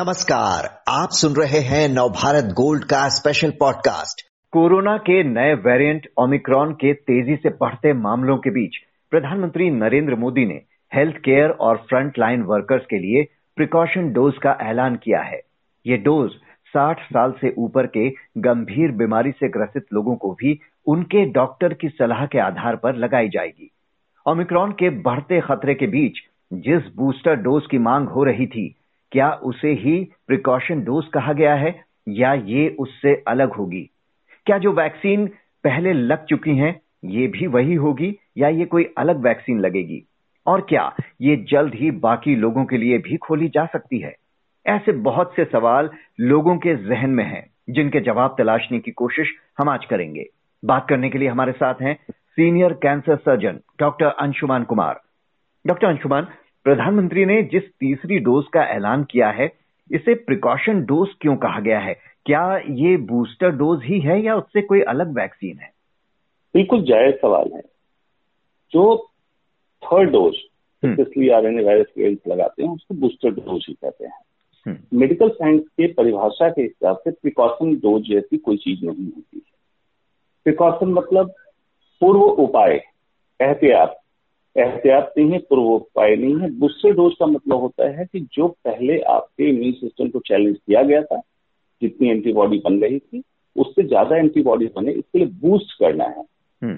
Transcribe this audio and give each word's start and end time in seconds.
नमस्कार, 0.00 0.82
आप 0.88 1.08
सुन 1.12 1.32
रहे 1.32 1.60
हैं 1.60 1.88
नवभारत 1.88 2.44
गोल्ड 2.44 2.84
का 2.84 3.08
स्पेशल 3.08 3.50
पॉडकास्ट 3.50 4.22
कोरोना 4.52 4.96
के 4.96 5.24
नए 5.24 5.54
वेरिएंट 5.54 6.08
ओमिक्रॉन 6.18 6.72
के 6.72 6.92
तेज़ी 6.92 7.36
से 7.36 7.48
बढ़ते 7.48 7.92
मामलों 7.92 8.36
के 8.36 8.50
बीच 8.50 8.76
प्रधानमंत्री 9.10 9.70
नरेंद्र 9.70 10.14
मोदी 10.14 10.46
ने 10.46 10.60
हेल्थ 10.94 11.16
केयर 11.16 11.50
और 11.50 11.76
फ्रंट 11.76 12.18
लाइन 12.18 12.42
वर्कर्स 12.42 12.82
के 12.90 12.98
लिए 12.98 13.26
प्रिकॉशन 13.56 14.12
डोज 14.12 14.34
का 14.42 14.56
ऐलान 14.62 14.96
किया 14.96 15.20
है। 15.20 15.40
ये 15.86 15.96
डोज 15.96 16.30
60 16.76 16.96
साल 17.00 17.32
से 17.40 17.54
ऊपर 17.58 17.86
के 17.86 18.10
गंभीर 18.38 18.90
बीमारी 18.90 19.30
से 19.30 19.48
ग्रसित 19.48 19.86
लोगों 19.92 20.16
को 20.16 20.32
भी 20.32 20.60
उनके 20.86 21.26
डॉक्टर 21.26 21.74
की 21.74 21.88
सलाह 21.88 22.26
के 22.26 22.38
आधार 22.38 22.76
पर 22.76 22.96
लगाई 22.96 23.28
जाएगी। 23.28 23.70
ओमिक्रॉन 24.26 24.72
के 24.72 24.90
बढ़ते 24.90 25.40
खतरे 25.40 25.74
के 25.74 25.86
बीच 25.86 26.12
जिस 26.52 26.82
बूस्टर 26.96 27.34
डोज 27.34 27.62
की 27.70 27.78
मांग 27.78 28.08
हो 28.08 28.24
रही 28.24 28.46
थी 28.46 28.76
क्या 29.12 29.30
उसे 29.30 29.72
ही 29.72 30.08
प्रिकॉशन 30.26 30.84
डोज 30.84 31.06
कहा 31.06 31.32
गया 31.32 31.54
है 31.54 31.84
या 32.08 32.34
ये 32.34 32.76
उससे 32.78 33.24
अलग 33.28 33.52
होगी? 33.52 33.90
क्या 34.46 34.58
जो 34.58 34.72
वैक्सीन 34.72 35.26
पहले 35.64 35.92
लग 35.92 36.24
चुकी 36.24 36.56
हैं, 36.56 36.80
ये 37.04 37.26
भी 37.26 37.46
वही 37.46 37.74
होगी 37.74 38.16
या 38.38 38.48
ये 38.48 38.64
कोई 38.64 38.94
अलग 38.98 39.16
वैक्सीन 39.16 39.60
लगेगी? 39.60 40.04
और 40.46 40.60
क्या 40.60 40.96
ये 41.20 41.36
जल्द 41.36 41.74
ही 41.74 41.90
बाकी 41.90 42.36
लोगों 42.36 42.64
के 42.64 42.76
लिए 42.76 42.98
भी 42.98 43.16
खोली 43.16 43.48
जा 43.48 43.66
सकती 43.66 43.98
है? 43.98 44.16
ऐसे 44.66 44.92
बहुत 44.92 45.32
से 45.36 45.44
सवाल 45.44 45.90
लोगों 46.20 46.56
के 46.56 46.74
जहन 46.74 47.10
में 47.10 47.24
हैं, 47.24 47.50
जिनके 47.70 48.00
जवाब 48.00 48.34
तलाशने 48.38 48.78
की 48.78 48.90
कोशिश 48.90 49.34
हम 49.58 49.68
आज 49.68 49.84
करेंगे। 49.84 50.26
बात 50.64 50.86
करने 50.88 51.10
के 51.10 51.18
लिए 51.18 51.28
हमारे 51.28 51.52
साथ 51.52 51.74
हैं 51.82 51.98
senior 52.12 52.72
cancer 52.72 53.16
surgeon 53.16 53.60
doctor 53.80 54.06
Anshuman 54.06 54.64
Kumar. 54.64 55.00
Doctor 55.66 55.86
Anshuman 55.86 56.26
प्रधानमंत्री 56.64 57.24
ने 57.24 57.42
जिस 57.42 57.62
तीसरी 57.62 58.18
डोज 58.18 58.44
का 58.52 58.62
ऐलान 58.62 59.04
किया 59.04 59.30
है 59.30 59.52
इसे 59.92 60.14
प्रिकॉशन 60.14 60.84
डोज 60.84 61.08
क्यों 61.20 61.36
कहा 61.36 61.60
गया 61.60 61.78
है? 61.78 61.94
क्या 62.26 62.58
ये 62.58 62.96
बूस्टर 62.96 63.50
डोज 63.50 63.84
ही 63.84 64.00
है 64.00 64.22
या 64.22 64.36
उससे 64.36 64.62
कोई 64.62 64.80
अलग 64.80 65.18
वैक्सीन 65.18 65.58
है? 65.58 65.72
बिल्कुल 66.54 66.82
जायज़ 66.82 67.16
सवाल 67.16 67.50
है। 67.54 67.62
जो 68.72 69.10
थर्ड 69.84 70.10
डोज 70.10 70.34
इसलिए 70.84 71.32
आर 71.32 71.46
एन 71.46 71.60
ए 71.60 71.64
वायरस 71.64 71.86
लगाते 72.28 72.64
हैं 72.64 72.74
उसको 72.74 72.94
बूस्टर 72.94 73.30
डोज 73.30 73.66
ही 73.68 73.74
कहते 73.74 74.06
हैं। 74.06 74.20
मेडिकल 74.94 75.24
हम्म। 75.24 75.34
साइंस 75.34 75.62
के 75.62 75.92
परिभाषा 75.92 76.50
के 76.50 76.62
हिसाब 76.62 76.96
से 76.96 77.10
प्रिकॉशन 77.10 77.74
डोज 77.74 78.02
जैसी 78.02 78.36
कोई 78.36 78.56
चीज़ 78.56 78.86
नहीं 78.86 79.04
होती। 79.04 79.36
है 79.36 79.58
प्रिकॉशन 80.44 80.86
मतलब 80.86 81.34
पूर्व 82.00 82.20
उपाय 82.20 82.84
एहतियात 83.40 83.99
एहतियात 84.56 85.12
नहीं 85.18 85.30
है 85.32 85.38
पूर्वोपाय 85.50 86.14
नहीं 86.16 86.40
है। 86.40 86.50
बूस्टर 86.58 86.92
डोज 86.92 87.12
का 87.20 87.26
मतलब 87.26 87.60
होता 87.60 87.88
है 87.90 88.04
कि 88.04 88.20
जो 88.34 88.48
पहले 88.64 88.98
आपके 89.08 89.48
इम्यून 89.48 89.72
सिस्टम 89.72 90.08
को 90.08 90.20
चैलेंज 90.20 90.56
किया 90.56 90.82
गया 90.82 91.02
था 91.02 91.20
जितनी 91.82 92.08
एंटीबॉडी 92.08 92.58
बन 92.58 92.80
रही 92.80 92.98
थी 92.98 93.22
उससे 93.56 93.82
ज़्यादा 93.82 94.16
एंटीबॉडी 94.16 94.66
बने 94.76 94.92
इसके 94.92 95.18
लिए 95.18 95.28
बूस्ट 95.42 95.78
करना 95.78 96.04
है। 96.06 96.24
हम्म। 96.62 96.76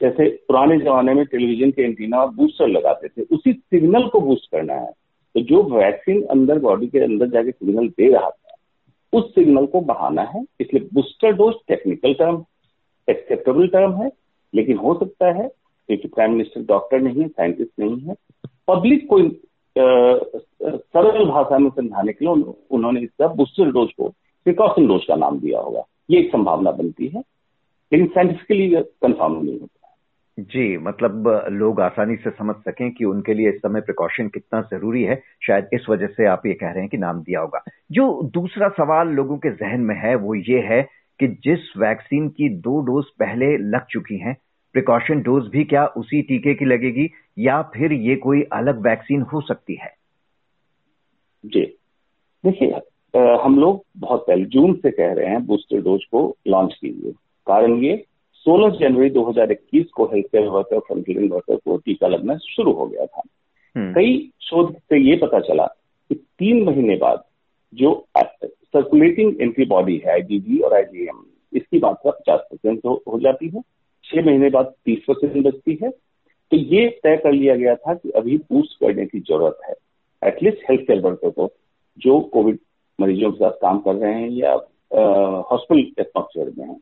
जैसे 0.00 0.28
पुराने 0.48 0.78
जमाने 0.78 1.14
में 1.14 1.24
टेलीविज़न 1.24 1.70
के 1.70 1.82
एंटीना 1.82 2.24
बूस्टर 2.36 2.68
लगाते 2.68 3.08
थे 3.08 3.22
उसी 3.34 3.52
सिग्नल 3.52 4.08
को 4.08 4.20
बूस्ट 4.20 4.50
करना 4.52 4.74
है। 4.74 4.90
तो 5.34 5.40
जो 5.42 5.62
वैक्सीन 5.70 6.22
अंदर 6.30 6.58
बॉडी 6.58 6.86
के 6.86 7.00
अंदर 7.04 7.28
जाके 7.28 7.50
सिग्नल 7.50 7.88
दे 7.88 8.12
रहा 8.12 8.30
था 8.30 8.56
उस 9.12 9.34
सिग्नल 9.34 9.66
को 9.66 9.80
बढ़ाना 9.82 10.22
है। 10.24 10.44
इसलिए 10.60 10.88
booster 10.94 11.32
dose 11.32 11.54
technical 11.68 12.14
term 12.14 12.44
acceptable 13.08 13.68
term 13.68 13.92
है 13.94 14.10
लेकिन 14.54 14.76
हो 14.76 14.94
सकता 14.94 15.32
है 15.32 15.50
क्योंकि 15.88 16.08
प्राइम 16.08 16.30
मिनिस्टर 16.30 16.60
डॉक्टर 16.64 17.00
नहीं 17.00 17.22
है 17.22 17.28
साइंटिस्ट 17.28 17.72
नहीं 17.80 18.00
है। 18.00 18.14
पब्लिक 18.68 19.06
को 19.12 19.20
सरल 19.76 21.24
भाषा 21.26 21.58
में 21.58 21.70
समझाने 21.70 22.12
के 22.12 22.24
लिए 22.24 22.52
उन्होंने 22.70 23.00
इसका 23.00 23.26
बूस्टर 23.34 23.70
डोज 23.72 23.92
को 23.92 24.08
प्रिकॉशन 24.46 24.86
डोज 24.86 25.04
का 25.08 25.14
नाम 25.16 25.38
दिया 25.40 25.60
होगा। 25.60 25.84
ये 26.10 26.18
एक 26.20 26.30
संभावना 26.32 26.70
बनती 26.72 27.06
है, 27.06 27.20
लेकिन 27.92 28.06
साइंटिफिकली 28.08 28.68
कंफर्म 28.74 29.32
नहीं 29.34 29.58
होता। 29.60 29.70
जी 30.38 30.76
मतलब 30.78 31.28
लोग 31.52 31.80
आसानी 31.80 32.16
से 32.16 32.30
समझ 32.30 32.54
सकें 32.58 32.90
कि 32.92 33.04
उनके 33.04 33.34
लिए 33.34 33.48
इस 33.48 33.56
समय 33.56 33.80
प्रिकॉशन 33.80 34.28
कितना 34.28 34.60
ज़रूरी 34.70 35.02
है। 35.02 35.20
शायद 35.46 35.68
इस 35.72 35.86
वजह 35.88 36.06
से 36.06 36.26
आप 36.26 36.46
ये 36.46 36.54
कह 36.54 36.70
रहे 36.70 36.80
हैं 36.80 36.88
कि 36.88 36.96
नाम 36.98 37.20
दिया 37.22 37.40
होगा। 37.40 37.62
जो 37.92 38.22
दूसरा 38.34 38.68
सवाल 38.78 39.08
लोगों 39.10 39.36
के 39.38 39.50
जहन 39.52 39.80
में 39.80 39.94
है, 39.96 40.14
वो 40.14 40.34
ये 40.34 40.60
है 40.62 40.82
कि 41.20 41.26
जिस 41.44 41.76
वैक्सीन 41.78 42.28
की 42.28 42.48
दो 42.58 42.80
डोज 42.82 43.04
पहले 43.18 43.56
लग 43.58 43.86
चुकी 43.90 44.18
हैं 44.18 44.36
प्रिकॉशन 44.74 45.22
डोज 45.22 45.46
भी 45.46 45.64
क्या 45.64 45.86
उसी 45.86 46.22
टीके 46.22 46.54
की 46.54 46.64
लगेगी 46.64 47.10
या 47.38 47.62
फिर 47.62 47.92
ये 47.92 48.16
कोई 48.16 48.42
अलग 48.42 48.80
वैक्सीन 48.80 49.22
हो 49.22 49.40
सकती 49.40 49.74
है? 49.74 49.92
जी। 51.46 51.60
देखिए 52.44 52.70
हम 53.42 53.58
लोग 53.58 53.84
बहुत 53.96 54.24
पहले 54.26 54.44
जून 54.44 54.74
से 54.74 54.90
कह 54.90 55.12
रहे 55.12 55.26
हैं 55.26 55.46
बूस्टर 55.46 55.80
डोज 55.80 56.04
को 56.04 56.36
लॉन्च 56.46 56.74
कीजिए। 56.80 57.12
कारण 57.46 57.76
ये 57.82 58.04
16 58.46 58.70
जनवरी 58.70 59.10
2021 59.10 59.84
को 59.84 60.04
health 60.04 60.26
care 60.26 60.48
worker 60.48 60.78
frontline 60.78 61.28
worker 61.28 61.56
को 61.56 61.76
टीका 61.76 62.08
लगना 62.08 62.36
शुरू 62.36 62.72
हो 62.72 62.86
गया 62.86 63.06
था। 63.06 63.22
हम्म। 63.76 63.94
कई 63.94 64.32
शोध 64.40 64.74
से 64.76 64.98
ये 64.98 65.16
पता 65.16 65.40
चला 65.40 65.66
कि 66.08 66.14
तीन 66.14 66.64
महीने 66.64 66.96
बाद 66.96 67.22
जो 67.74 68.06
सर्कुलेटिंग 68.18 69.40
एंटीबॉडी 69.40 69.96
है 69.96 70.12
आईजीजी 70.12 70.58
और 70.58 70.74
आईजीएम 70.74 71.24
इसकी 71.52 71.78
मात्रा 71.78 72.10
पचास 72.10 72.40
परसेंट 72.40 72.80
हो 72.86 73.20
जाती 73.20 73.48
है। 73.48 73.62
छह 74.04 74.24
महीने 74.26 74.48
बाद 74.50 74.72
तीस 74.84 75.04
परसेंट 75.08 75.46
बचती 75.46 75.78
है। 75.82 75.90
तो 75.90 76.56
ये 76.56 76.88
तय 77.04 77.16
कर 77.16 77.32
लिया 77.32 77.54
गया 77.56 77.74
था 77.74 77.94
कि 77.94 78.10
अभी 78.10 78.36
बूस्ट 78.50 78.78
करने 78.80 79.06
की 79.06 79.20
ज़रूरत 79.20 79.58
है। 79.68 79.74
एटलीस्ट 80.22 80.70
हेल्थ 80.70 80.86
केयर 80.86 81.00
वर्कर 81.00 81.30
को, 81.30 81.50
जो 81.98 82.18
कोविड 82.32 82.58
मरीजों 82.98 83.30
के 83.32 83.38
साथ 83.38 83.60
काम 83.62 83.78
कर 83.78 83.94
रहे 83.94 84.12
हैं 84.14 84.28
या 84.30 84.52
हॉस्पिटल 85.50 86.02
एटमोसफेयर 86.02 86.52
में 86.58 86.66
है, 86.66 86.74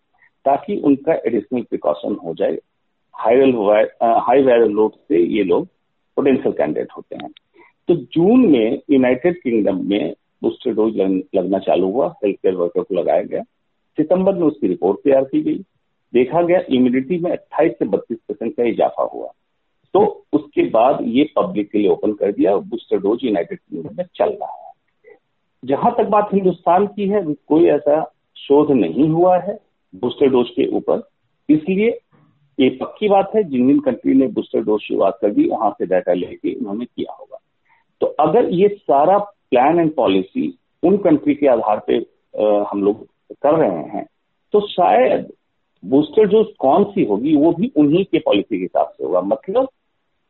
ताकि 0.44 0.76
उनका 0.80 1.14
एडिशनल 1.26 1.62
प्रिकॉशन 1.62 2.16
हो 2.24 2.34
जाए। 2.34 2.58
हाई 3.14 3.50
हाई 4.02 4.42
वायरल 4.42 4.70
लोड 4.70 4.92
से 4.92 5.22
ये 5.28 5.42
लोग 5.44 5.66
पोटेंशियल 6.16 6.52
कैंडिडेट 6.52 6.88
होते 6.96 7.16
हैं। 7.16 7.30
तो 7.88 7.94
जून 7.94 8.46
में 8.50 8.78
यूनाइटेड 8.90 9.40
किंगडम 9.42 9.80
में 9.88 10.14
बूस्टर 10.42 10.72
डोज 10.74 10.96
लगना 11.34 11.58
चालू 11.58 11.90
हुआ। 11.92 12.08
हेल्थ 12.24 12.36
केयर 12.36 12.54
वर्कर 12.54 12.82
को 12.82 12.94
लगाया 12.94 13.22
गया। 13.22 13.42
सितंबर 13.98 14.34
में 14.34 14.46
उसकी 14.46 14.68
रिपोर्ट 14.68 14.98
तैयार 15.04 15.24
की 15.24 15.40
गई। 15.42 15.62
देखा 16.12 16.42
गया 16.42 16.60
इम्यूनिटी 16.68 17.18
में 17.18 17.30
28 17.30 17.72
से 17.72 17.84
32 17.86 18.16
परसेंट 18.28 18.56
का 18.56 18.64
इजाफा 18.64 19.02
हुआ। 19.14 19.32
तो 19.94 20.00
उसके 20.32 20.62
बाद 20.70 20.98
ये 21.02 21.24
पब्लिक 21.36 21.70
के 21.70 21.78
लिए 21.78 21.88
ओपन 21.88 22.12
कर 22.12 22.32
दिया 22.32 22.56
बूस्टर 22.56 22.98
डोज 22.98 23.24
यूनाइटेड 23.24 23.58
किंगडम 23.58 23.96
में 23.98 24.04
चल 24.14 24.30
रहा 24.30 24.56
है। 24.56 25.16
जहाँ 25.62 25.94
तक 25.98 26.08
बात 26.08 26.28
हिंदुस्तान 26.34 26.86
की 26.86 27.08
है 27.08 27.22
कोई 27.48 27.66
ऐसा 27.70 28.02
शोध 28.36 28.70
नहीं 28.70 29.08
हुआ 29.08 29.38
है 29.38 29.58
बूस्टर 29.94 30.28
डोज 30.28 30.48
के 30.50 30.66
ऊपर। 30.76 31.02
इसलिए 31.48 31.88
ये 32.58 32.68
पक्की 32.80 33.08
बात 33.08 33.30
है 33.36 33.42
जिन 33.42 33.66
जिन 33.68 33.78
कंट्री 33.80 34.14
ने 34.14 34.26
बूस्टर 34.28 34.62
डोज 34.62 34.80
शुरुआत 34.80 35.18
कर 35.22 35.30
दी 35.30 35.48
वहाँ 35.48 35.70
से 35.70 35.86
डाटा 35.86 36.12
लेके 36.12 36.54
उन्होंने 36.54 36.84
किया 36.84 37.12
होगा। 37.12 37.38
तो 38.00 38.06
अगर 38.20 38.48
ये 38.52 38.68
सारा 38.68 39.18
प्लान 39.18 39.80
एंड 39.80 39.94
पॉलिसी 39.94 40.48
उन 40.82 40.96
कंट्री 40.96 41.34
के 41.34 41.46
आधार 41.46 41.82
पे 41.86 41.98
आ, 41.98 42.64
हम 42.70 42.82
लोग 42.82 43.06
कर 43.42 43.54
रहे 43.54 43.84
हैं 43.88 44.06
तो 44.54 44.60
शायद 44.68 45.32
बूस्टर 45.84 46.24
डोज 46.24 46.46
कौन 46.58 46.84
सी 46.84 47.04
होगी 47.04 47.36
वो 47.36 47.52
भी 47.52 47.72
उन्हीं 47.76 48.04
के 48.04 48.18
पॉलिसी 48.18 48.56
के 48.56 48.62
हिसाब 48.62 48.88
से 48.88 49.04
होगा। 49.04 49.20
मतलब 49.20 49.68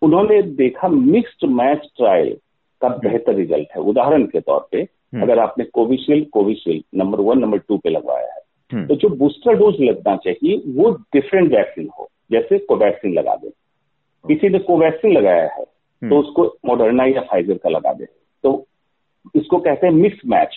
उन्होंने 0.02 0.42
देखा 0.42 0.88
मिक्स्ड 0.88 1.48
मैच 1.48 1.88
ट्रायल 1.96 2.36
का 2.80 2.88
बेहतर 2.88 3.34
रिज़ल्ट 3.34 3.68
है। 3.76 3.82
उदाहरण 3.82 4.24
के 4.26 4.40
तौर 4.40 4.68
पे 4.72 4.78
हम्म। 4.78 5.22
अगर 5.22 5.38
आपने 5.38 5.64
Covishield 5.64 6.28
Covishield 6.28 6.82
number 6.94 7.20
one 7.20 7.38
number 7.38 7.58
two 7.58 7.78
पे 7.78 7.90
लगवाया 7.90 8.32
है 8.32 8.40
हम्म। 8.72 8.86
तो 8.86 8.94
जो 8.94 9.08
बूस्टर 9.08 9.54
डोज 9.54 9.80
लगना 9.80 10.16
चाहिए 10.16 10.62
वो 10.74 10.90
डिफरेंट 10.90 11.52
वैक्सीन 11.52 11.88
हो। 11.98 12.08
जैसे 12.32 12.58
कोवैक्सीन 12.58 13.12
लगा 13.14 13.34
दे। 13.34 13.48
किसी 14.28 14.48
ने 14.48 14.58
कोवैक्सीन 14.58 15.12
लगाया 15.12 15.43
है 15.43 15.62
हम्म। 15.62 16.10
तो 16.10 16.19
उसको 16.19 16.44
मॉडर्ना 16.66 17.05
या 17.05 17.20
फाइजर 17.20 17.58
का 17.58 17.69
लगा 17.69 17.93
दे। 17.93 18.05
तो 18.43 18.66
इसको 19.37 19.58
कहते 19.58 19.87
हैं 19.87 19.94
मिक्स 19.94 20.19
मैच 20.26 20.56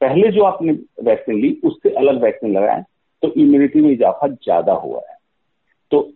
पहले 0.00 0.28
जो 0.28 0.42
आपने 0.42 0.72
वैक्सीन 1.02 1.40
ली 1.40 1.60
उससे 1.64 1.90
अलग 1.90 2.22
वैक्सीन 2.22 2.56
लगाए 2.56 2.84
तो 3.22 3.32
इम्यूनिटी 3.32 3.80
में 3.80 3.90
इजाफा 3.90 4.26
ज़्यादा 4.28 4.72
हुआ 4.74 5.00
है। 5.10 5.16
तो 5.92 6.10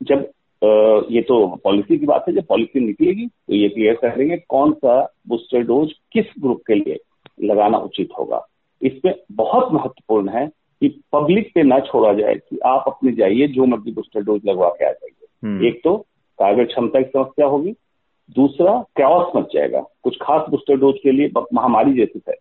जब 0.00 0.28
आ, 0.62 0.68
ये 1.10 1.20
तो 1.22 1.34
पॉलिसी 1.64 1.98
की 1.98 2.06
बात 2.06 2.24
है 2.28 2.34
जब 2.34 2.46
पॉलिसी 2.46 2.80
निकलेगी 2.80 3.26
तो 3.26 3.54
ये 3.54 3.68
क्लियर 3.68 3.94
करेंगे 3.94 4.36
कौन 4.48 4.72
सा 4.74 5.00
बूस्टर 5.28 5.62
डोज 5.62 5.92
किस 6.12 6.32
ग्रुप 6.40 6.62
के 6.66 6.74
लिए 6.74 6.98
लगाना 7.42 7.78
उचित 7.78 8.08
होगा। 8.18 8.44
इसमें 8.82 9.14
बहुत 9.32 9.72
महत्वपूर्ण 9.72 10.28
है 10.28 10.46
कि 10.46 10.88
पब्लिक 11.12 11.50
पे 11.54 11.62
ना 11.62 11.78
छोड़ा 11.80 12.12
जाए 12.12 12.34
कि 12.34 12.58
आप 12.66 12.84
अपने 12.86 13.12
जाइए 13.12 13.46
जो 13.48 13.66
मर्ज़ी 13.66 13.92
बूस्टर 13.92 14.22
डोज 14.22 14.40
लगवा 14.46 14.68
के 14.68 14.84
आ 14.84 14.90
जाइए। 14.90 15.26
हम्म। 15.42 15.66
एक 15.66 15.80
तो 15.84 15.96
कागज़ 16.38 16.66
क्षमता 16.66 17.00
की 17.00 17.08
समस्या 17.08 17.46
होगी 17.46 17.74
दूसरा 18.36 18.72
कैओस 18.96 19.32
मच 19.36 19.46
जाएगा। 19.54 19.80
कुछ 20.02 20.16
खास 20.22 20.48
बूस्टर 20.50 20.76
डोज 20.76 20.98
के 21.02 21.12
लिए 21.12 21.30
महामारी 21.54 21.92
जैसी 21.94 22.22
है। 22.28 22.34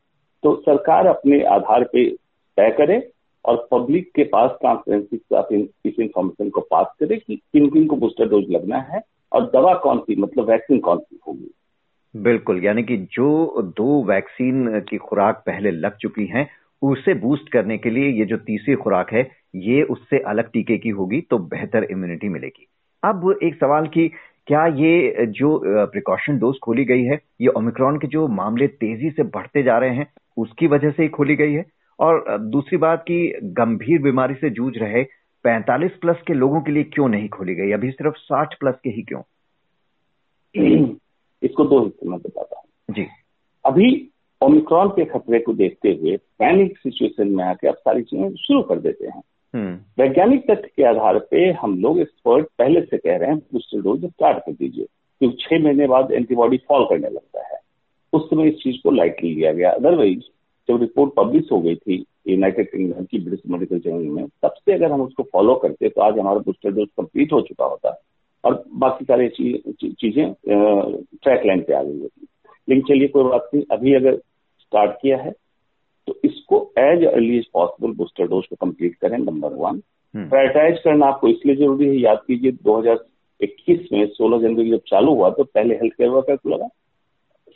तो 0.43 0.55
सरकार 0.55 1.07
अपने 1.07 1.43
आधार 1.45 1.83
पे 1.83 2.09
तय 2.57 2.71
करे 2.77 2.99
और 3.45 3.67
पब्लिक 3.71 4.11
के 4.15 4.23
पास 4.23 4.57
ट्रांसपेरेंसी 4.61 5.17
के 5.17 5.35
साथ 5.35 5.53
इस 5.85 5.99
इंफॉर्मेशन 5.99 6.49
को 6.49 6.61
पास 6.61 6.87
करे 6.99 7.17
कि 7.17 7.35
किन 7.35 7.69
किन 7.69 7.87
को 7.87 7.95
बूस्टर 7.95 8.29
डोज 8.29 8.45
लगना 8.49 8.77
है 8.91 9.01
और 9.31 9.45
दवा 9.53 9.73
कौन 9.73 9.99
सी 9.99 10.15
मतलब 10.15 10.49
वैक्सीन 10.49 10.79
कौन 10.79 10.99
सी 10.99 11.19
होगी। 11.27 11.51
बिल्कुल, 12.15 12.63
यानी 12.63 12.83
कि 12.83 12.97
जो 12.97 13.61
दो 13.77 14.03
वैक्सीन 14.03 14.79
की 14.89 14.97
खुराक 14.97 15.43
पहले 15.45 15.71
लग 15.71 15.97
चुकी 15.97 16.25
हैं, 16.25 16.47
उसे 16.81 17.13
बूस्ट 17.13 17.49
करने 17.49 17.77
के 17.77 17.89
लिए 17.89 18.09
ये 18.09 18.25
जो 18.25 18.37
तीसरी 18.37 18.75
खुराक 18.75 19.13
है, 19.13 19.29
ये 19.55 19.81
उससे 19.83 20.19
अलग 20.19 20.49
टीके 20.51 20.77
की 20.77 20.89
होगी 20.89 21.21
तो 21.21 21.37
बेहतर 21.37 21.83
इम्यूनिटी 21.83 22.29
मिलेगी। 22.29 22.67
अब 23.03 23.39
एक 23.43 23.55
सवाल 23.55 23.87
की 23.87 24.07
क्या 24.47 24.65
ये 24.67 25.25
जो 25.29 25.59
प्रिकॉशन 25.87 26.37
डोज 26.39 26.57
खोली 26.63 26.85
गई 26.85 27.03
है, 27.03 27.19
ये 27.41 27.47
ओमिक्रॉन 27.47 27.97
के 27.97 28.07
जो 28.07 28.27
मामले 28.27 28.67
तेज़ी 28.67 29.09
से 29.09 29.23
बढ़ते 29.25 29.63
जा 29.63 29.77
रहे 29.77 29.95
हैं, 29.95 30.07
उसकी 30.37 30.67
वजह 30.67 30.91
से 30.91 31.03
ही 31.03 31.09
खोली 31.09 31.35
गई 31.35 31.53
है? 31.53 31.65
और 31.99 32.37
दूसरी 32.37 32.77
बात 32.77 33.01
की 33.01 33.33
गंभीर 33.43 34.01
बीमारी 34.01 34.33
से 34.33 34.49
जूझ 34.49 34.77
रहे 34.77 35.03
45 35.43 35.91
प्लस 35.91 36.15
के 36.27 36.33
लोगों 36.33 36.61
के 36.61 36.71
लिए 36.71 36.83
क्यों 36.83 37.07
नहीं 37.07 37.29
खोली 37.29 37.55
गई? 37.55 37.71
अभी 37.71 37.91
सिर्फ़ 37.91 38.15
60 38.15 38.53
प्लस 38.59 38.75
के 38.83 38.89
ही 38.89 39.01
क्यों? 39.01 39.21
इसको 41.43 41.65
दो 41.65 41.83
हिस्से 41.83 42.09
में 42.09 42.19
बताता 42.19 42.59
हूँ। 42.59 42.95
जी। 42.95 43.07
अभी 43.65 44.09
ओमिक्रॉन 44.41 44.87
के 44.89 45.05
खतरे 45.05 45.39
को 45.39 45.53
देखते 45.53 45.89
हुए 45.89 46.17
पैनिक 46.17 46.77
सिचुएशन 46.77 47.27
में 47.27 47.43
आके 47.43 47.67
अब 47.67 47.75
सारी 47.75 48.01
चीज़ें 48.01 48.35
शुरू 48.35 48.61
कर 48.61 48.79
देते 48.79 49.07
हैं। 49.07 49.23
हम्म। 49.55 50.03
वैज्ञानिक 50.03 50.43
तथ्य 50.51 50.69
के 50.75 50.83
आधार 50.83 51.19
पे 51.19 51.51
हम 51.51 51.79
लोग 51.79 51.99
एक्सपर्ट 51.99 52.47
पहले 52.57 52.81
से 52.81 52.97
कह 52.97 53.17
रहे 53.17 53.29
हैं 53.29 53.37
बूस्टर 53.37 53.81
डोज 53.81 54.05
स्टार्ट 54.05 54.37
कर 54.37 54.51
दीजिए 54.51 54.85
क्योंकि 55.19 55.37
छह 55.41 55.63
महीने 55.63 55.87
बाद 55.87 56.11
एंटीबॉडी 56.11 56.57
फॉल 56.57 56.85
करने 56.85 57.09
लगता 57.09 57.47
है। 57.47 57.59
उस 58.13 58.29
समय 58.29 58.47
इस 58.47 58.55
चीज़ 58.55 58.75
को 58.83 58.91
लाइटली 58.91 59.35
लिया 59.35 59.53
गया। 59.53 59.71
अदरवाइज़ 59.71 60.21
जब 60.69 60.79
रिपोर्ट 60.81 61.13
पब्लिश 61.17 61.51
हो 61.51 61.59
गई 61.61 61.75
थी 61.75 62.03
यूनाइटेड 62.27 62.69
किंगडम 62.71 63.03
की 63.11 63.19
ब्रिटिश 63.19 63.51
मेडिकल 63.51 63.79
जर्नल 63.79 64.07
में 64.15 64.27
तब 64.43 64.53
से 64.59 64.73
अगर 64.73 64.91
हम 64.91 65.01
उसको 65.01 65.23
फॉलो 65.33 65.55
करते 65.63 65.89
तो 65.89 66.01
आज 66.01 66.19
हमारा 66.19 66.39
बूस्टर 66.45 66.71
डोज 66.71 66.87
कंप्लीट 66.97 67.33
हो 67.33 67.41
चुका 67.41 67.65
होता 67.65 67.89
और 68.43 68.63
बाकी 68.83 69.05
सारी 69.05 69.27
चीज़ें 69.83 70.33
ट्रैक 70.43 71.45
लाइन 71.45 71.61
पे 71.61 71.73
आ 71.73 71.81
गई 71.83 71.99
होती। 71.99 72.27
लेकिन 72.67 72.83
चलिए 72.87 73.07
कोई 73.07 73.23
बात 73.23 73.49
नहीं 73.53 73.63
अभी 73.71 73.93
अगर 73.93 74.15
स्टार्ट 74.61 74.91
किया 75.01 75.17
है 75.17 75.31
तो 76.07 76.15
इसको 76.25 76.59
as 76.79 77.03
early 77.05 77.37
as 77.37 77.45
possible 77.53 77.93
booster 77.93 78.27
dose 78.27 78.45
को 78.47 78.55
कंप्लीट 78.55 78.95
करें 78.95 79.17
नंबर 79.17 79.53
वन 79.53 79.81
प्रायोरिटाइज 80.13 80.79
करना 80.83 81.05
आपको 81.05 81.27
इसलिए 81.27 81.55
ज़रूरी 81.55 81.87
है 81.87 81.95
याद 81.95 82.21
कीजिए 82.27 82.51
2021 82.67 83.91
में 83.93 84.05
16 84.11 84.41
जनवरी 84.41 84.69
जब 84.71 84.81
चालू 84.87 85.13
हुआ 85.13 85.29
तो 85.29 85.43
पहले 85.43 85.75
हेल्थ 85.75 85.93
केयर 85.93 86.09
वर्कर 86.09 86.35
को 86.35 86.49
लगा 86.49 86.67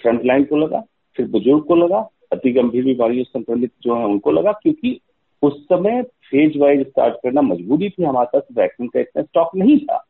फ्रंटलाइन 0.02 0.44
को 0.44 0.58
लगा 0.58 0.84
फिर 1.18 1.28
बुज़ुर्ग 1.28 1.63
को 1.63 1.75
लगा 1.75 2.02
अति 2.31 2.51
गंभीर 2.51 2.86
बीमारियों 2.86 3.24
से 3.24 3.39
संक्रमित 3.39 3.72
जो 3.83 3.95
है 3.95 4.06
उनको 4.06 4.31
लगा 4.31 4.51
क्योंकि 4.51 5.00
उस 5.42 5.66
समय 5.66 6.01
फ़ेज़ 6.01 6.57
वाइज 6.57 6.81
स्टार्ट 6.88 7.16
करना 7.16 7.42
मजबूरी 7.42 7.89
थी 7.89 8.04
हमारे 8.04 8.28
पास 8.33 8.56
वैक्सीन 8.57 8.88
का 8.88 9.00
इतना 9.00 9.24
स्टॉक 9.24 9.50
नहीं 9.56 9.78
था। 9.78 10.06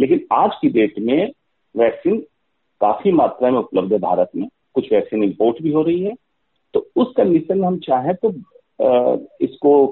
लेकिन 0.00 0.26
आज 0.32 0.50
की 0.62 0.68
डेट 0.68 0.94
में 0.98 1.32
वैक्सीन 1.76 2.20
काफ़ी 2.80 3.12
मात्रा 3.12 3.50
में 3.50 3.58
उपलब्ध 3.58 3.92
है 3.92 3.98
भारत 3.98 4.30
में। 4.36 4.48
कुछ 4.74 4.92
वैक्सीन 4.92 5.24
इम्पोर्ट 5.24 5.62
भी 5.62 5.72
हो 5.72 5.82
रही 5.82 6.00
है। 6.00 6.14
तो 6.74 6.90
उस 6.96 7.14
कंडीशन 7.16 7.58
में 7.58 7.66
हम 7.66 7.78
चाहें 7.78 8.14
तो 8.14 8.34
आ, 8.82 9.16
इसको 9.40 9.86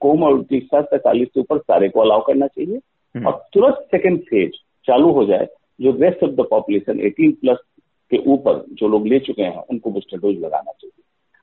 कोमोडिटी 0.00 0.60
साथ 0.60 0.82
पैंतालीस 0.82 1.28
से 1.28 1.40
ऊपर 1.40 1.58
सारे 1.58 1.88
को 1.88 2.00
अलाउ 2.00 2.22
करना 2.22 2.46
चाहिए। 2.46 2.76
हम्म। 3.16 3.26
और 3.26 3.44
तुरंत 3.54 3.74
सेकेंड 3.74 4.20
फ़ेज़ 4.20 4.50
चालू 4.86 5.10
हो 5.10 5.24
जाए 5.24 5.48
जो 5.80 5.90
rest 5.90 6.24
of 6.24 6.30
the 6.30 6.40
population 6.40 6.98
18 6.98 7.32
plus 7.40 7.58
के 8.10 8.18
ऊपर 8.32 8.64
जो 8.72 8.88
लोग 8.88 9.06
ले 9.06 9.18
चुके 9.20 9.42
हैं 9.42 9.62
उनको 9.62 9.90
बूस्टर 9.90 10.18
डोज 10.18 10.36
लगाना 10.36 10.72
चाहिए। 10.72 11.02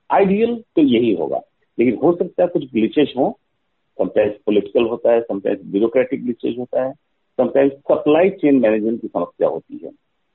आइडियल 0.10 0.56
तो 0.76 0.82
यही 0.84 1.14
होगा 1.14 1.42
लेकिन 1.78 2.00
हो 2.04 2.12
सकता 2.16 2.44
है 2.44 2.48
कुछ 2.48 2.72
ग्लिचेज 2.72 3.14
हो। 3.18 3.38
समटाइम्स 4.00 4.36
पोलिटिकल 4.46 4.84
होता 4.86 5.12
है 5.12 5.22
समटाइम्स 5.22 5.62
ब्यूरोक्रेटिक 5.66 6.24
ग्लिचेज 6.24 6.58
होता 6.60 6.84
है 6.84 6.92
समटाइम्स 7.40 7.74
सप्लाई 7.92 8.30
चेन 8.42 8.60
मैनेजमेंट 8.60 9.02
की 9.02 9.08
समस्या 9.08 9.48
होती 9.48 9.80
है। 9.84 9.92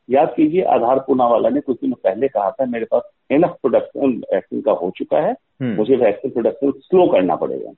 याद 0.08 0.32
कीजिए 0.36 0.62
आधार 0.68 0.98
पूनावाला 0.98 1.48
ने 1.48 1.60
कुछ 1.60 1.76
दिन 1.80 1.92
पहले 1.94 2.28
कहा 2.28 2.50
था 2.50 2.64
मेरे 2.66 2.84
पास 2.84 3.02
इनफ 3.30 3.56
प्रोडक्शन 3.62 4.16
वैक्सीन 4.32 4.60
का 4.60 4.72
हो 4.72 4.90
चुका 4.96 5.18
है 5.18 5.30
हम्म। 5.30 5.74
मुझे 5.76 5.96
वैक्सीन 5.96 6.30
प्रोडक्शन 6.30 6.70
स्लो 6.78 7.06
करना 7.06 7.36
पड़ेगा। 7.36 7.72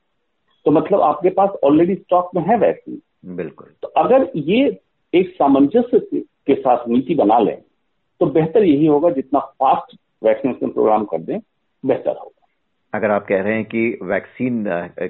तो 0.66 0.70
मतलब 0.70 1.00
आपके 1.00 1.30
पास 1.30 1.50
ऑलरेडी 1.64 1.94
स्टॉक 1.94 2.30
में 2.36 2.42
है 2.42 2.56
वैक्सीन 2.58 3.00
बिल्कुल। 3.36 3.68
तो 3.82 3.88
अगर 3.96 4.30
ये 4.36 4.78
एक 5.12 5.34
सामंजस्य 5.34 5.98
के 6.46 6.54
साथ 6.54 6.88
नीति 6.88 7.14
बना 7.14 7.38
लें 7.38 7.56
तो 8.20 8.26
बेहतर 8.26 8.64
यही 8.64 8.87
होगा 8.87 9.11
जितना 9.11 9.40
फास्ट 9.40 9.96
वैक्सीनेशन 10.25 10.69
प्रोग्राम 10.69 11.05
कर 11.05 11.20
दें 11.20 11.38
बेहतर 11.84 12.11
होगा। 12.11 12.46
अगर 12.93 13.11
आप 13.11 13.26
कह 13.26 13.40
रहे 13.43 13.55
हैं 13.55 13.64
कि 13.64 13.99
वैक्सीन 14.02 14.64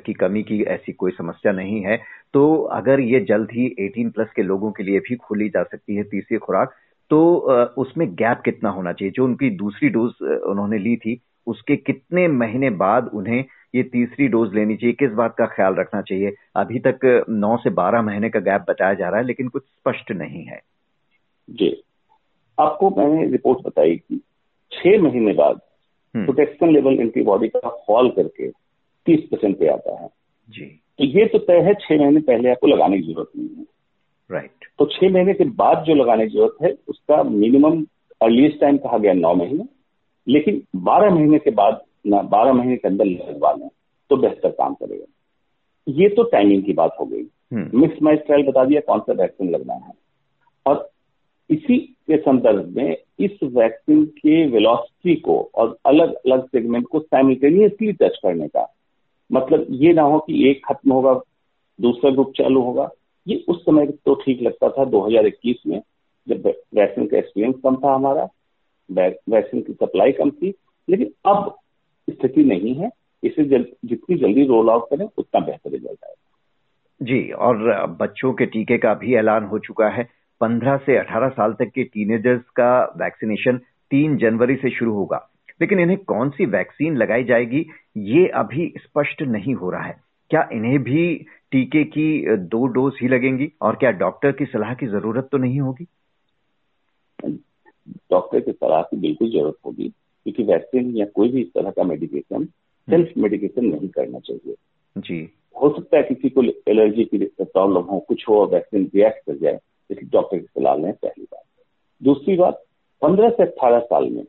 की 0.04 0.12
कमी 0.12 0.42
की 0.42 0.62
ऐसी 0.64 0.92
कोई 0.92 1.10
समस्या 1.12 1.52
नहीं 1.52 1.80
है 1.82 1.96
तो 2.34 2.54
अगर 2.72 3.00
ये 3.00 3.20
जल्द 3.20 3.48
ही 3.52 3.66
18 3.80 4.10
प्लस 4.10 4.28
के 4.36 4.42
लोगों 4.42 4.70
के 4.72 4.82
लिए 4.82 4.98
भी 5.00 5.16
खोली 5.16 5.48
जा 5.48 5.62
सकती 5.62 5.96
है 5.96 6.04
तीसरी 6.04 6.38
खुराक 6.38 6.74
तो 7.10 7.20
उसमें 7.76 8.08
गैप 8.14 8.40
कितना 8.44 8.70
होना 8.70 8.92
चाहिए? 8.92 9.12
जो 9.12 9.24
उनकी 9.24 9.50
दूसरी 9.56 9.88
डोज 9.88 10.22
उन्होंने 10.22 10.78
ली 10.78 10.96
थी 10.96 11.20
उसके 11.46 11.76
कितने 11.76 12.26
महीने 12.28 12.70
बाद 12.72 13.10
उन्हें 13.14 13.44
ये 13.74 13.82
तीसरी 13.82 14.28
डोज 14.28 14.54
लेनी 14.54 14.76
चाहिए? 14.76 14.92
किस 14.94 15.12
बात 15.12 15.34
का 15.38 15.46
ख्याल 15.46 15.74
रखना 15.74 16.00
चाहिए? 16.02 16.34
अभी 16.56 16.78
तक 16.78 17.24
नौ 17.28 17.56
से 17.56 17.70
बारह 17.72 18.02
महीने 18.02 18.30
का 18.30 18.40
गैप 18.40 18.64
बताया 18.68 18.94
जा 18.94 19.08
रहा 19.08 19.20
है 19.20 19.26
लेकिन 19.26 19.48
कुछ 19.48 19.62
स्पष्ट 19.64 20.12
नहीं 20.12 20.44
है। 20.44 20.60
जी। 21.50 21.70
आपको 22.58 22.90
मैंने 22.90 23.26
रिपोर्ट 23.30 23.66
बताई 23.66 23.96
कि 23.96 24.20
छह 24.72 25.00
महीने 25.02 25.32
बाद 25.34 25.60
प्रोटेक्शन 26.14 26.72
लेवल 26.72 27.00
एंटीबॉडी 27.00 27.48
का 27.48 27.68
फॉल 27.86 28.08
करके 28.10 28.48
तीस 29.06 29.28
परसेंट 29.30 29.58
पे 29.58 29.68
आता 29.68 29.94
है। 30.02 30.08
जी। 30.50 30.64
तो 30.98 31.04
ये 31.04 31.24
तो 31.26 31.38
तय 31.40 31.60
है 31.60 31.74
छह 31.76 31.98
महीने 31.98 32.20
पहले 32.22 32.50
आपको 32.50 32.66
लगाने 32.66 32.98
की 32.98 33.02
ज़रूरत 33.04 33.30
नहीं 33.36 33.48
है। 33.48 33.64
राइट 34.30 34.68
तो 34.78 34.84
छह 34.86 35.10
महीने 35.12 35.34
के 35.34 35.44
बाद 35.56 35.82
जो 35.86 35.94
लगाने 35.94 36.26
की 36.26 36.34
ज़रूरत 36.34 36.62
है 36.62 36.72
उसका 36.88 37.22
मिनिमम 37.22 37.82
अर्लीस्ट 38.20 38.60
टाइम 38.60 38.76
कहा 38.76 38.98
गया 38.98 39.12
नौ 39.12 39.34
महीने 39.34 39.64
लेकिन 40.26 40.62
बारह 40.84 41.14
महीने 41.14 41.38
के 41.38 41.50
बाद 41.52 41.80
ना 42.06 42.22
बारह 42.30 42.52
महीने 42.52 42.76
के 42.76 42.88
अंदर 42.88 43.04
लगवा 43.04 43.52
लें 43.52 43.68
तो 44.10 44.16
बेहतर 44.16 44.50
काम 44.52 44.74
करेगा। 44.74 45.04
ये 45.86 46.08
तो 46.08 46.22
टाइमिंग 46.22 46.62
की 46.64 46.72
बात 46.72 46.96
हो 47.00 47.04
गई। 47.06 47.26
मिक्स 47.74 48.02
माइज 48.02 48.24
ट्रायल 48.26 48.46
बता 48.46 48.64
दिया 48.64 48.80
कौन 48.80 49.00
सा 49.00 49.12
वैक्सीन 49.12 49.50
लगना 49.50 49.74
है। 49.74 49.92
के 52.06 52.16
संदर्भ 52.16 52.76
में 52.76 52.96
इस 53.18 53.38
वैक्सीन 53.42 54.04
के 54.04 54.46
वेलोसिटी 54.46 55.14
को 55.16 55.50
और 55.54 55.76
अलग 55.86 56.14
अलग 56.14 56.46
सेगमेंट 56.46 56.86
को 56.86 57.00
साइमल्टेनियसली 57.00 57.92
टच 57.92 58.18
करने 58.22 58.48
का। 58.48 58.74
मतलब 59.32 59.66
ये 59.70 59.92
ना 59.92 60.02
हो 60.02 60.18
कि 60.18 60.50
एक 60.50 60.60
खत्म 60.66 60.92
होगा 60.92 61.14
दूसरा 61.80 62.10
ग्रुप 62.10 62.32
चालू 62.36 62.60
होगा। 62.60 62.90
ये 63.28 63.44
उस 63.48 63.62
समय 63.62 63.86
तो 63.86 64.14
ठीक 64.14 64.42
लगता 64.42 64.68
था 64.68 64.84
2021 64.84 65.62
में 65.66 65.80
जब 66.28 66.46
वैक्सीन 66.74 67.06
का 67.06 67.18
एक्सपीरियंस 67.18 67.56
कम 67.64 67.76
था 67.76 67.94
हमारा 67.94 68.28
वैक्सीन 68.90 69.60
की 69.60 69.72
सप्लाई 69.72 70.12
कम 70.12 70.30
थी। 70.30 70.54
लेकिन 70.88 71.10
अब 71.26 71.54
स्थिति 72.10 72.44
नहीं 72.44 72.74
है 72.74 72.90
इसे 73.24 73.44
जल, 73.44 73.66
जितनी 73.84 74.16
जल्दी 74.16 74.44
रोल 74.46 74.70
आउट 74.70 74.88
करें 74.90 75.08
उतना 75.18 75.40
बेहतर 75.40 75.70
रिज़ल्ट 75.70 76.04
आएगा। 76.04 76.20
जी 77.02 77.30
और 77.32 77.86
बच्चों 78.00 78.32
के 78.32 78.46
टीके 78.46 78.78
का 78.78 78.94
भी 78.94 79.14
ऐलान 79.14 79.44
हो 79.44 79.58
चुका 79.58 79.88
है। 79.88 80.08
15 80.40 80.76
से 80.76 80.98
18 80.98 81.28
साल 81.28 81.52
तक 81.52 81.70
के 81.74 81.84
टीनेजर्स 81.84 82.42
का 82.56 82.84
वैक्सीनेशन 82.96 83.58
3 83.90 84.16
जनवरी 84.16 84.56
से 84.56 84.70
शुरू 84.70 84.92
होगा। 84.92 85.30
लेकिन 85.60 85.80
इन्हें 85.80 85.98
कौन 85.98 86.30
सी 86.30 86.46
वैक्सीन 86.46 86.96
लगाई 86.96 87.24
जाएगी 87.24 87.66
ये 87.96 88.26
अभी 88.28 88.72
स्पष्ट 88.78 89.22
नहीं 89.22 89.54
हो 89.54 89.70
रहा 89.70 89.82
है। 89.82 89.96
क्या 90.30 90.48
इन्हें 90.52 90.78
भी 90.82 91.26
टीके 91.50 91.84
की 91.84 92.36
दो 92.36 92.66
डोज 92.66 92.94
ही 93.02 93.08
लगेंगी 93.08 93.52
और 93.62 93.76
क्या 93.76 93.90
डॉक्टर 93.90 94.32
की 94.32 94.44
सलाह 94.44 94.74
की 94.74 94.86
ज़रूरत 94.86 95.28
तो 95.32 95.38
नहीं 95.38 95.60
होगी? 95.60 95.86
डॉक्टर 98.10 98.40
की 98.40 98.52
सलाह 98.52 98.82
की 98.82 98.96
बिल्कुल 98.96 99.30
ज़रूरत 99.30 99.56
होगी 99.66 99.88
क्योंकि 99.88 100.42
वैक्सीन 100.42 100.96
या 100.96 101.06
कोई 101.14 101.28
भी 101.28 101.40
इस 101.40 101.48
तरह 101.48 101.70
का 101.70 101.82
मेडिकेशन 101.82 102.44
सेल्फ 102.90 103.12
मेडिकेशन 103.18 103.64
नहीं 103.64 103.88
करना 103.88 104.18
चाहिए। 104.18 104.54
जी। 104.98 105.28
हो 105.62 105.68
सकता 105.76 105.96
है 105.96 106.02
किसी 106.02 106.28
को 106.28 106.42
एलर्जी 106.70 107.04
की 107.04 107.18
प्रॉब्लम 107.40 107.82
हो 107.82 107.98
कुछ 107.98 108.24
हो 108.28 108.46
वैक्सीन 108.46 108.90
रिएक्ट 108.94 109.18
कर 109.26 109.36
जाए 109.36 109.58
इसलिए 109.90 110.08
डॉक्टर 110.12 110.38
की 110.38 110.44
सलाह 110.44 110.76
लें 110.76 110.92
पहली 110.92 111.24
बात। 111.24 111.42
दूसरी 112.02 112.36
बात 112.36 112.62
पंद्रह 113.02 113.28
से 113.28 113.42
अट्ठारह 113.42 113.78
साल 113.82 114.08
में 114.10 114.22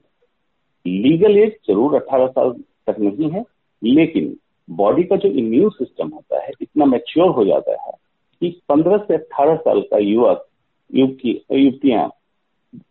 लीगल 0.86 1.38
एज 1.38 1.52
ज़रूर 1.68 1.96
अट्ठारह 1.96 2.28
साल 2.30 2.52
तक 2.88 3.00
नहीं 3.00 3.30
है 3.32 3.44
लेकिन 3.82 4.36
बॉडी 4.68 5.04
का 5.04 5.16
जो 5.16 5.30
इम्यून 5.40 5.70
सिस्टम 5.72 6.10
होता 6.10 6.42
है 6.44 6.52
इतना 6.62 6.86
मेच्योर 6.86 7.30
हो 7.32 7.46
जाता 7.46 7.72
है 7.82 7.92
कि 8.42 8.50
15 8.72 8.98
से 9.08 9.18
18 9.18 9.58
साल 9.58 9.82
का 9.92 9.98
युवक 9.98 10.46
युवती 10.90 11.32
युवतियाँ 11.54 12.10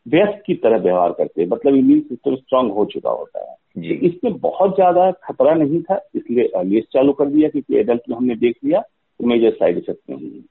व्यस्त 0.09 0.43
की 0.47 0.55
तरह 0.57 0.79
व्यवहार 0.83 1.13
करते 1.13 1.43
हैं 1.43 1.49
मतलब 1.49 1.75
इम्यून 1.77 2.01
सिस्टम 2.01 2.37
स्ट्रांग 2.37 2.71
हो 2.73 2.85
चुका 2.93 3.11
होता 3.11 3.41
है। 3.41 3.93
इसमें 4.07 4.39
बहुत 4.41 4.75
ज़्यादा 4.75 5.11
खतरा 5.25 5.55
नहीं 5.55 5.81
था 5.83 6.01
इसलिए 6.15 6.47
अर्लीस्ट 6.57 6.89
चालू 6.93 7.13
कर 7.13 7.29
दिया 7.29 7.49
क्योंकि 7.49 7.79
एडल्ट 7.79 8.03
में 8.11 8.17
हमने 8.17 8.35
देख 8.37 8.57
लिया 8.65 8.81
तो 8.81 9.27
मेजर 9.27 9.51
साइड 9.53 9.79
इफ़ेक्ट 9.79 10.11
नहीं 10.11 10.31
है। 10.31 10.43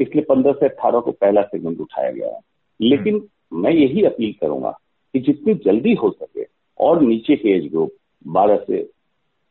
इसलिए 0.00 0.24
पंद्रह 0.24 0.52
से 0.52 0.66
अट्ठारह 0.66 1.00
को 1.00 1.12
पहला 1.12 1.42
सेगमेंट 1.42 1.80
उठाया 1.80 2.10
गया 2.10 2.28
है 2.28 2.40
लेकिन 2.80 3.14
हम्म। 3.14 3.62
मैं 3.62 3.72
यही 3.72 4.04
अपील 4.04 4.32
करूँगा 4.40 4.70
कि 5.14 5.20
जितनी 5.20 5.54
जल्दी 5.64 5.94
हो 5.94 6.10
सके 6.12 6.44
और 6.80 7.00
नीचे 7.02 7.36
के 7.36 7.56
एज 7.56 7.70
ग्रुप 7.70 7.92
बारह 8.26 8.64
से 8.66 8.88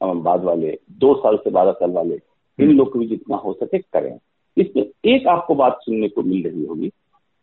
बाद 0.02 0.44
वाले 0.44 0.78
दो 1.00 1.14
साल 1.16 1.38
से 1.38 1.50
बारह 1.50 1.72
साल 1.72 1.92
वाले 1.92 2.16
इन 2.16 2.22
हम्म। 2.60 2.78
लोग 2.78 2.92
को 2.94 3.00
भी 3.00 3.08
जितना 3.08 3.38
हो 3.38 3.54
सके 3.54 3.80
करें 3.80 4.18
इसमें 4.58 4.84
एक 5.06 5.28
आपको 5.28 5.56
बात 5.56 5.80
सुनने 5.82 6.08
को 6.10 6.22
मिल 6.22 6.44
रही 6.44 6.66
होगी 6.66 6.90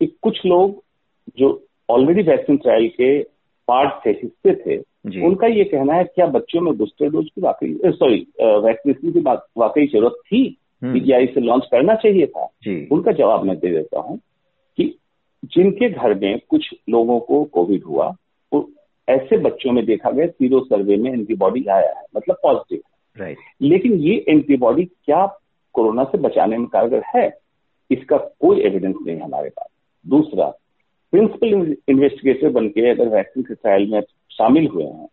कि 0.00 0.06
कुछ 0.22 0.44
लोग 0.46 0.82
जो 1.38 1.50
ऑलरेडी 1.88 2.22
वैक्सीन 2.22 2.56
ट्रायल 2.56 2.88
के 2.90 3.18
पार्ट 3.68 4.04
थे 4.06 4.10
हिस्से 4.12 4.54
थे 4.56 4.78
उनका 5.26 5.46
ये 5.46 5.64
कहना 5.64 5.94
है 5.94 6.04
क्या 6.04 6.26
बच्चों 6.28 6.60
में 6.60 6.76
बूस्टर 6.76 7.08
डोज 7.08 7.28
की 7.34 7.40
वाकई 7.40 7.74
सॉरी 7.86 8.26
वैक्सीनेशन 8.40 9.12
की 9.12 9.20
वाकई 9.56 9.86
ज़रूरत 9.86 10.16
थी 10.26 10.44
हम्म। 10.82 11.26
से 11.26 11.40
लॉन्च 11.40 11.64
करना 11.70 11.94
चाहिए 11.94 12.26
था? 12.26 12.48
उनका 12.92 13.12
जवाब 13.12 13.44
मैं 13.44 13.56
दे 13.56 13.68
देता 13.68 14.00
हूँ 14.00 14.18
कि 14.76 14.98
जिनके 15.44 15.90
घर 15.90 16.14
में 16.14 16.40
कुछ 16.48 16.74
लोगों 16.90 17.20
को 17.20 17.44
कोविड 17.44 17.84
हुआ 17.84 18.16
वो 18.52 18.70
ऐसे 19.08 19.38
बच्चों 19.38 19.72
में 19.72 19.86
देखा 19.86 20.10
गया 20.10 20.26
सीरो 20.26 20.60
सर्वे 20.60 20.96
में 20.96 21.12
एंटीबॉडी 21.12 21.64
आया 21.64 21.98
है 21.98 22.04
मतलब 22.16 22.36
पॉजिटिव 22.42 22.80
राइट 23.20 23.36
लेकिन 23.62 23.92
ये 23.92 24.24
एंटीबॉडी 24.28 24.84
क्या 24.84 25.38
कोरोना 25.74 26.04
से 26.04 26.18
बचाने 26.18 26.58
में 26.58 26.66
कारगर 26.66 27.02
है? 27.16 27.38
इसका 27.90 28.16
कोई 28.16 28.60
एविडेंस 28.60 28.94
नहीं 29.06 29.20
हमारे 29.20 29.48
पास। 29.48 29.68
दूसरा 30.08 30.46
प्रिंसिपल 31.12 31.76
इन्वेस्टिगेटर 31.88 32.48
बन 32.48 32.68
के 32.68 32.90
अगर 32.90 33.08
वैक्सीन 33.08 33.42
के 33.42 33.54
ट्रायल 33.54 33.90
में 33.90 34.00
शामिल 34.30 34.66
हुए 34.66 34.84
हैं 34.84 35.08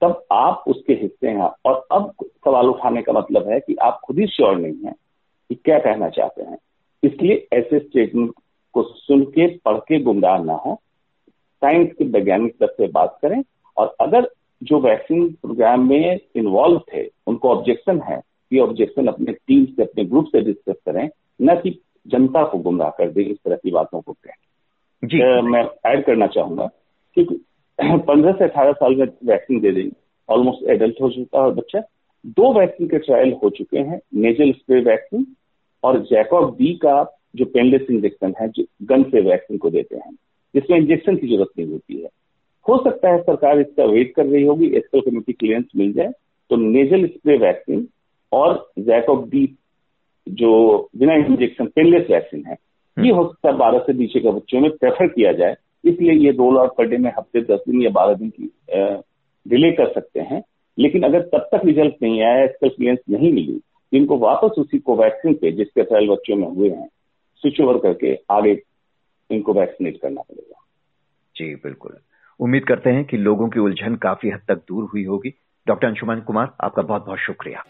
तब 0.00 0.24
आप 0.32 0.64
उसके 0.66 0.92
हिस्से 0.92 1.28
हैं। 1.28 1.50
और 1.66 1.86
अब 1.92 2.12
सवाल 2.22 2.66
उठाने 2.66 3.02
का 3.02 3.12
मतलब 3.12 3.48
है 3.48 3.60
कि 3.60 3.74
आप 3.74 4.00
खुद 4.04 4.18
ही 4.18 4.26
श्योर 4.26 4.56
नहीं 4.56 4.84
है 4.86 4.92
कि 5.48 5.54
क्या 5.54 5.78
कहना 5.78 6.08
चाहते 6.08 6.42
हैं। 6.42 6.58
इसलिए 7.02 7.48
ऐसे 7.52 7.78
स्टेटमेंट 7.78 8.32
को 8.72 8.82
सुन 8.82 9.24
के 9.24 9.46
पढ़ 9.56 9.76
के 9.76 10.00
गुमराह 10.00 10.42
ना 10.44 10.54
हो। 10.54 10.80
साइंस 11.30 11.92
के 11.92 12.04
वैज्ञानिक 12.04 12.54
स्तर 12.54 12.66
से 12.66 12.88
बात 12.88 13.18
करें। 13.22 13.42
और 13.76 13.96
अगर 14.00 14.30
जो 14.62 14.80
वैक्सीन 14.80 15.28
प्रोग्राम 15.28 15.88
में 15.88 16.20
इन्वॉल्व 16.36 16.80
थे 16.94 17.10
उनको 17.26 17.48
ऑब्जेक्शन 17.48 18.00
है 18.00 18.22
ये 18.52 18.60
ऑब्जेक्शन 18.60 19.06
अपने 19.06 19.32
टीम 19.32 19.64
से 19.64 19.82
अपने 19.82 20.04
ग्रुप 20.04 20.26
से 20.26 20.40
डिस्कस 20.40 20.74
करें। 20.86 21.10
न 21.42 21.60
कि 21.60 21.80
जनता 22.06 22.44
को 22.44 22.58
गुमराह 22.58 22.90
कर 22.90 23.10
दे 23.10 23.22
इस 23.22 23.36
तरह 23.44 23.56
की 23.56 23.70
बातों 23.70 24.00
को 24.00 24.12
कहें। 24.12 25.08
जी। 25.08 25.42
मैं 25.42 25.68
ऐड 25.86 26.04
करना 26.04 26.26
चाहूँगा। 26.26 26.70
कि 27.14 27.45
पंद्रह 27.80 28.32
से 28.32 28.44
अठारह 28.44 28.72
साल 28.72 28.94
में 28.94 29.06
वैक्सीन 29.24 29.60
दे 29.60 29.72
देंगे। 29.72 29.90
ऑलमोस्ट 30.28 30.68
एडल्ट 30.68 31.00
हो 31.02 31.10
चुका 31.10 31.44
है 31.44 31.50
बच्चा। 31.50 31.80
दो 32.26 32.52
वैक्सीन 32.52 32.88
के 32.88 32.98
ट्रायल 32.98 33.32
हो 33.32 33.50
चुके 33.50 33.78
हैं 33.78 34.00
नेजल 34.14 34.52
स्प्रे 34.52 34.80
वैक्सीन 34.80 35.26
और 35.82 35.98
जैकॉब 36.02 36.54
बी 36.54 36.72
का 36.74 37.20
जो 37.36 37.44
पेनलेस 37.44 37.86
इंजेक्शन 37.90 38.34
है, 38.40 38.48
जो 38.48 38.64
गन 38.82 39.02
से 39.02 39.20
वैक्सीन 39.20 39.58
को 39.58 39.70
देते 39.70 39.96
हैं। 39.96 40.16
जिसमें 40.54 40.78
इंजेक्शन 40.78 41.16
की 41.16 41.26
ज़रूरत 41.26 41.48
नहीं 41.58 41.68
होती 41.68 42.00
है। 42.00 42.08
हो 42.68 42.84
सकता 42.84 43.10
है 43.10 43.22
सरकार 43.22 43.60
इसका 43.60 43.84
वेट 43.84 44.14
कर 44.14 44.26
रही 44.26 44.42
होगी 44.42 44.66
एसएल 44.66 45.00
कमेटी 45.00 45.32
क्लियरेंस 45.32 45.64
मिल 45.76 45.92
जाए। 45.92 46.12
तो 46.50 46.56
नेजल 46.56 47.06
स्प्रे 47.06 47.36
वैक्सीन 47.38 47.88
और 48.32 48.70
जैकॉब 48.78 49.28
डी 49.28 49.56
जो 50.28 50.88
बिना 50.96 51.14
इंजेक्शन 51.14 51.66
पेनलेस 51.66 52.06
वैक्सीन 52.10 52.44
है, 52.46 52.56
ये 52.98 53.10
हो 53.10 53.24
सकता 53.24 53.48
है 53.48 53.56
बारह 53.56 53.78
से 53.78 53.92
नीचे 53.92 54.20
के 54.20 54.30
बच्चों 54.30 54.60
में 54.60 54.70
प्रेफर 54.70 55.06
किया 55.06 55.32
जाए। 55.32 55.56
इसलिए 55.86 56.12
ये 56.12 56.30
रोल 56.32 56.58
आउट 56.58 56.76
पर 56.78 56.86
डे 56.86 56.96
में 56.96 57.10
हफ़्ते 57.18 57.40
दस 57.42 57.60
दिन 57.68 57.82
या 57.82 57.90
बारह 57.90 58.14
दिन 58.14 58.30
की 58.30 58.50
डिले 59.46 59.70
कर 59.72 59.92
सकते 59.92 60.20
हैं। 60.20 60.42
लेकिन 60.78 61.02
अगर 61.02 61.22
तब 61.22 61.48
तक 61.52 61.64
रिज़ल्ट 61.64 61.94
नहीं 62.02 62.22
आया, 62.22 62.44
इसका 62.44 62.68
क्लियरेंस 62.68 62.98
नहीं 63.10 63.32
मिली 63.32 63.60
इनको 63.92 64.16
वापस 64.18 64.58
उसी 64.58 64.78
कोवैक्सीन 64.78 65.34
पे, 65.34 65.50
जिसके 65.52 65.82
ट्रायल 65.82 66.08
बच्चों 66.08 66.36
में 66.36 66.48
हुए 66.48 66.68
हैं 66.70 66.88
स्विच 67.42 67.60
ओवर 67.60 67.78
करके 67.78 68.14
आगे 68.30 68.62
इनको 69.30 69.52
वैक्सीनेट 69.52 70.00
करना 70.02 70.20
पड़ेगा। 70.20 70.60
जी, 71.36 71.54
बिल्कुल। 71.54 71.96
उम्मीद 72.40 72.64
करते 72.64 72.90
हैं 72.90 73.04
कि 73.04 73.16
लोगों 73.16 73.48
की 73.48 73.60
उलझन 73.60 73.94
काफ़ी 73.94 74.30
हद 74.30 74.40
तक 74.48 74.56
दूर 74.68 74.84
हुई 74.84 75.04
होगी। 75.04 75.32
डॉक्टर 75.66 75.86
अंशुमान 75.86 76.20
कुमार, 76.20 76.54
आपका 76.60 76.82
बहुत 76.82 77.06
बहुत 77.06 77.18
शुक्रिया। 77.18 77.64